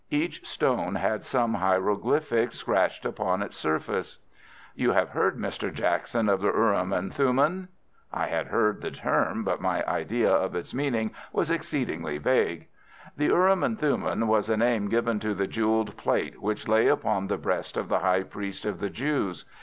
Each 0.09 0.43
stone 0.47 0.95
had 0.95 1.23
some 1.23 1.53
hieroglyphic 1.53 2.53
scratched 2.53 3.05
upon 3.05 3.43
its 3.43 3.55
surface. 3.55 4.17
"You 4.73 4.93
have 4.93 5.09
heard, 5.09 5.37
Mr. 5.37 5.71
Jackson, 5.71 6.27
of 6.27 6.41
the 6.41 6.51
urim 6.51 6.91
and 6.91 7.13
thummim?" 7.13 7.67
I 8.11 8.25
had 8.25 8.47
heard 8.47 8.81
the 8.81 8.89
term, 8.89 9.43
but 9.43 9.61
my 9.61 9.85
idea 9.87 10.31
of 10.33 10.55
its 10.55 10.73
meaning 10.73 11.11
was 11.31 11.51
exceedingly 11.51 12.17
vague. 12.17 12.67
"The 13.15 13.25
urim 13.25 13.63
and 13.63 13.77
thummim 13.77 14.27
was 14.27 14.49
a 14.49 14.57
name 14.57 14.89
given 14.89 15.19
to 15.19 15.35
the 15.35 15.45
jewelled 15.45 15.95
plate 15.97 16.41
which 16.41 16.67
lay 16.67 16.87
upon 16.87 17.27
the 17.27 17.37
breast 17.37 17.77
of 17.77 17.87
the 17.87 17.99
high 17.99 18.23
priest 18.23 18.65
of 18.65 18.79
the 18.79 18.89
Jews. 18.89 19.45